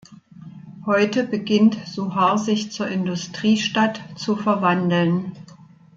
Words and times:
Heute 0.87 1.23
beginnt 1.25 1.77
Suhar 1.85 2.39
sich 2.39 2.71
zur 2.71 2.87
Industriestadt 2.87 4.01
zu 4.15 4.35
verwandeln. 4.35 5.33